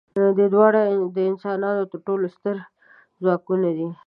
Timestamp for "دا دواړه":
0.39-0.81